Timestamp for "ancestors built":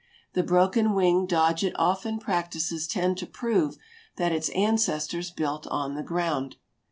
4.49-5.67